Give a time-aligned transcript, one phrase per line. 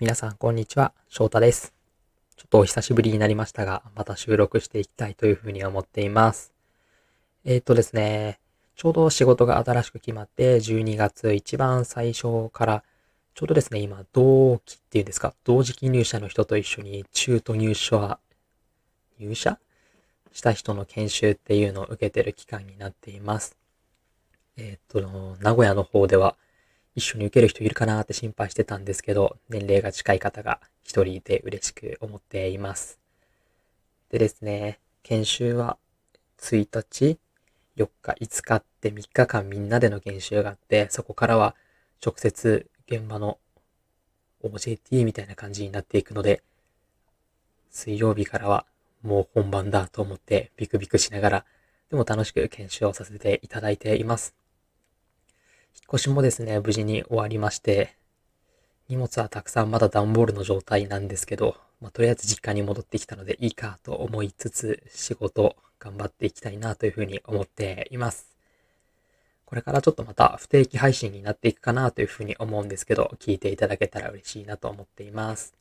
[0.00, 0.94] 皆さん、こんにちは。
[1.10, 1.74] 翔太です。
[2.34, 6.54] ちょっとお久しぶりになりましたが、また収録していきたいというふうに思っています。
[7.44, 8.40] えー、っとですね、
[8.76, 12.82] ちょうど仕事が新しく決まって、12月一番最初から、
[13.34, 18.18] ちょうどですね、今、同期っていうんですか、同時期入社の人と一緒に中途入社、
[19.18, 19.58] 入社？
[20.32, 23.54] した人の研修っていうのを受けてる期間になっています。
[24.56, 26.36] えー、っと、名古屋の方では、
[26.94, 32.98] 一緒に受ける人いるかなって心配してたんですけど、年齢が近い方が一人いて嬉しく思っています。
[34.10, 35.78] でですね、研修は
[36.38, 37.18] 1日、
[37.76, 41.54] 4日、5日って3日間みんなでの研修があって、そこからは
[42.04, 43.38] 直接現場の
[44.42, 46.42] OJT みたいな感じになっていくので、
[47.70, 48.66] 水曜日からは
[49.02, 51.44] もう本番だと思ってビクビクしながら、
[51.88, 54.39] でも楽しく研修をさせていただいています。
[55.74, 57.96] 引っ越しもですね、無事に終わりまして、
[58.88, 68.36] 荷物はたくさんまだ段ボールの状態なんですけど、まあ、とりあえず実家に戻ってきたのでいいかと思いつつ、仕事頑張っていきたいなというふうに思っています。
[69.46, 75.54] これからちょっとまた不定期配信になっていくかなというふうに思うんですけど、聞いていただけたら嬉しいなと思っています。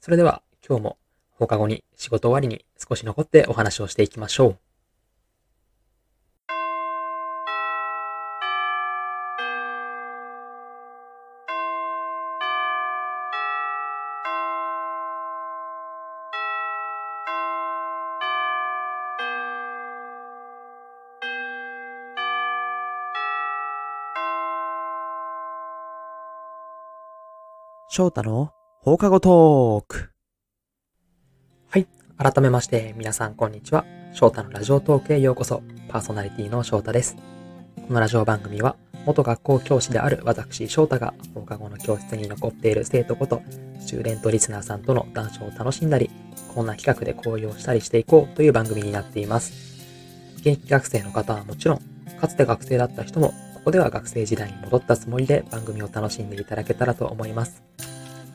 [0.00, 0.98] それでは今日も
[1.30, 4.69] 放課後に仕事終わりに少し残ってお話をしていきましょう。
[27.92, 28.52] 翔太の
[28.82, 30.10] 放課後トーク。
[31.70, 31.88] はい。
[32.16, 33.84] 改めまして、皆さんこんにちは。
[34.12, 35.60] 翔太のラジオトークへようこそ。
[35.88, 37.16] パーソナリティの翔太です。
[37.88, 43.42] このラジオ番組は、元学校教師である私翔太が放課後の教室に残っている生徒こと、
[43.80, 46.10] スチューデントリスナーさんとの談笑を楽しんだり、
[46.54, 49.52] こんな企画で交流をしたりしていこうという番組になっています。
[50.36, 51.80] 現役学生の方はもちろん、
[52.20, 57.62] かつて学生だった人も、ここでは学生時代に戻ったつもりで番組を楽しんでいただけたらと思います。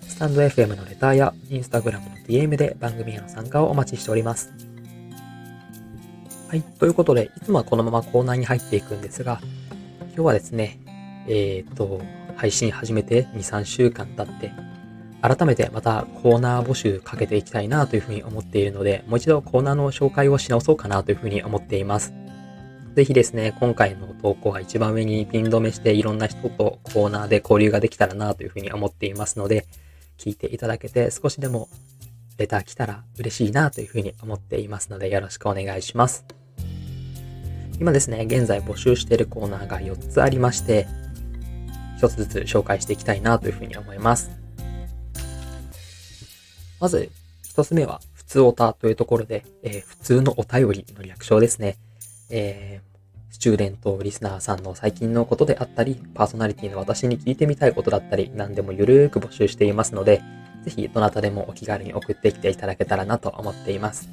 [0.07, 4.53] スタンド FM のレターやインスタグラムの DM で番組への参加をお待ちしております。
[6.47, 6.61] はい。
[6.61, 9.41] ということで、いつもはこのままコーナーに入っていくんですが、
[10.13, 10.79] 今日はですね、
[11.27, 12.01] えっ、と、
[12.35, 14.51] 配信始めて2、3週間経って、
[15.23, 22.13] 改めてまたコーナー募集かけていきたいなというふうに思っているので、もう一度コーナーの紹介をし直そうかなというふうに思っています。
[22.95, 29.65] ぜひですね、今回の投稿は一番上にピン止めしていろんな人とコーナーで交流ができたらなというふうに思っていますので、
[30.17, 31.67] 聞いていただけて少しでも
[32.37, 36.23] レター来たら嬉しいなというふうに思っていますのでよろしくお願いします。
[37.81, 40.87] 今ですね、現在募集しているコーナーが4つありまして、
[41.99, 44.31] 1つずつ紹介していきたいなというふうに思います。
[46.79, 47.11] まず、
[47.53, 51.75] 1つ目は、普通オタというところで、えー普通のお便りの略称ですね。
[52.29, 52.95] えー
[53.31, 60.21] スチューデント、リスナーさんの最近のことであったり、パーソナリティの私に聞いてみたいことだったり、何でもゆるーく募集していますので、
[60.63, 64.07] ぜひどなたでもお気軽に送ってきていただけたらなと思っています。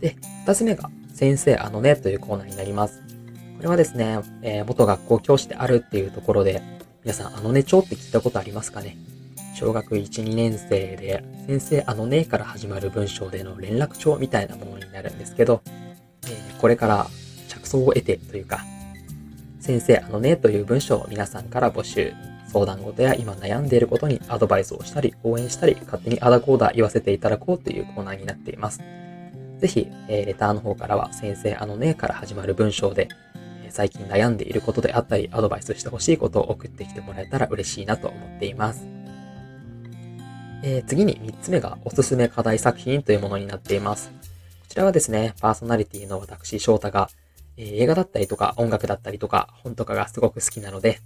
[0.00, 3.00] で、二つ目が、先生あのねというコーナーになります。
[3.58, 6.60] これはですね、えー元学校教師であるっていうところで、
[7.04, 8.96] 皆さんあのね帳って聞いたことありますかね？
[9.54, 15.62] 小学1、2年生で、先生あのねから始まる文章での連絡帳みたいなものになるんですけど、
[16.60, 17.06] これから
[17.48, 18.64] 着想を得てというか、
[19.60, 22.12] 先生あのねという文章を皆さんから募集、
[22.52, 28.80] 相談事や今悩んでいることにアドバイスをしたり、応援したり、勝手にあだこうだ言わせていただこうというコーナーになっています。
[29.58, 33.08] ぜひ、えーレターの方からは先生あのねから始まる文章で、
[33.64, 38.86] えー最近悩んでいることであったり、アドバイスしてほしいことを送ってきてもらえたら嬉しいなと思っています。
[40.62, 44.12] えー次に3つ目がおすすめ課題作品というものになっています。
[44.76, 47.08] こちらはですね、パーソナリティの私、翔太が、
[47.56, 50.98] えー映画だったりとか音楽だったりとか本とかがすごく好きなので、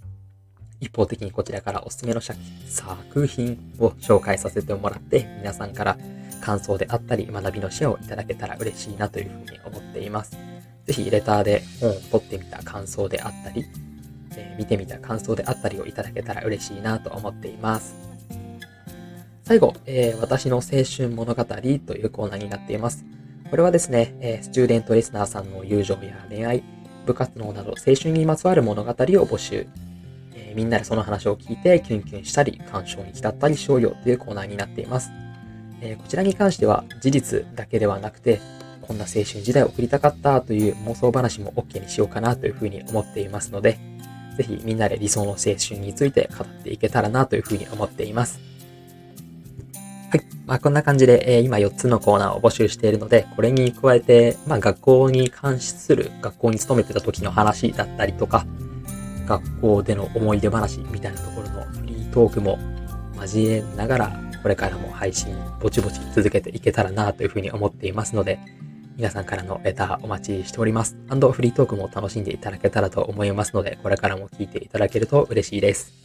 [0.81, 2.37] 一方的にこちらからおすすめの作
[2.67, 5.97] 作品を紹介させてもらって、皆さんから
[6.41, 10.37] 感想であったり学びのシェアをいただけたら嬉しいなというふうに思っています。
[10.85, 13.63] ぜひレターで本を取ってみた感想であったり、
[14.35, 17.95] えー見てみた感想であったりをいただけたら嬉しいなと思っています。
[19.45, 23.05] 最後、えー私の青春物語というコーナーになっています。
[23.51, 26.63] これはですね、えースチューデントリスナーさんの友情や恋愛、
[27.05, 29.67] 部活動など青春にまつわる物語を募集。
[30.33, 35.11] えーみんなでその話を聞いてキュンキュンしたり、感傷に浸ったりしようよというコーナーになっています。
[35.81, 38.39] えーこちらに関しては事実だけではなくて、
[38.81, 43.77] こんな青春時代を送りたかったという妄想話も OK にしようかなというふうに思っていますので、
[44.37, 48.39] ぜひみんなで理想の青春について語っていけたらなというふうに思っています。
[50.11, 50.23] はい。
[50.45, 58.45] まあ、こんな感じで、えー、今4つのコーナーを募集しているので、これに加えて、まあ、学校に関する、学校に勤めてた時の話だったりとか、
[59.25, 62.59] 学校での思い出話みたいなところのフリートークも
[63.21, 68.37] 交えながら、これからも配信ぼちぼち続けていけたらなというふうに思っていますので、
[68.97, 70.97] 皆さんからのレターお待ちしております。
[71.07, 76.00] フリートークも楽しんでいただけたらと思いますので、これからも聞いていただけると嬉しいです。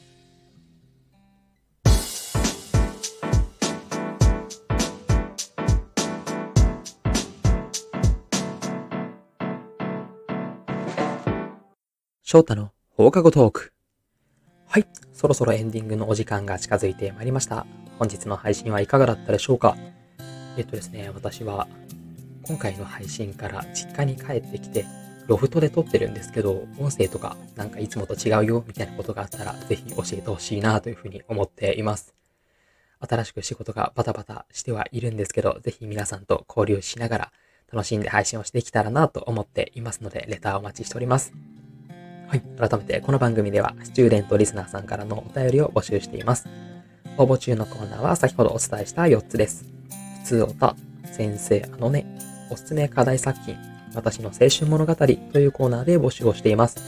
[12.28, 13.72] 翔太の放課後トーク。
[14.66, 14.88] はい。
[15.12, 17.64] そろそろエンディングのお時間が近づいてまいりました。
[18.00, 19.76] 本日の配信はいかがだったでしょうか？
[20.58, 21.68] えっとですね、私は
[22.42, 24.84] 今回の配信から実家に帰ってきて、
[25.28, 32.16] ロフトで撮ってるんですけど、音声とかなんかいつもと違うよみたいなことがあったら、ぜひ教えてほしいなというふうに思っています。
[33.08, 37.32] 新しく仕事がバタバタしてはいるんですけど、ぜひ皆さんと交流しながら
[37.72, 41.32] 楽しんで配信をしていけたらなと思っていますので、レターお待ちしております。
[42.28, 42.40] はい。
[42.58, 46.48] 改めて、この番組では、スチューデントリスナーさんからのお便りを募集しています。
[47.18, 49.64] 応募中のコーナーは先ほどお伝えした4つです。
[50.24, 50.74] 普通おた、
[51.04, 52.04] 先生あのね、
[52.50, 53.56] おすすめ課題作品、
[53.94, 55.04] 私の青春物語と
[55.38, 56.80] いうコーナーで募集をしています。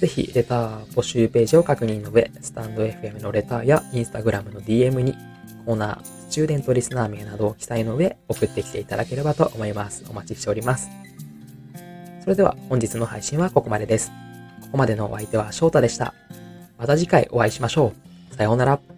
[0.00, 5.14] ぜひ、レター募集ページを確認の上、スタンド FM のレターやインスタグラムの DM に
[5.64, 10.04] コーナー、スチューデントリスナー名などを記載の上、送ってきていただければと思います。
[10.10, 10.90] お待ちしております。
[12.22, 14.12] それでは本日の配信はここまでです。
[14.62, 16.14] ここまでのお相手は翔太でした。
[16.78, 17.92] また次回お会いしましょ
[18.30, 18.34] う。
[18.34, 18.97] さようなら。